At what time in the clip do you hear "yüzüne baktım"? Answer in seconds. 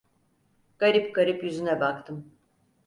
1.43-2.31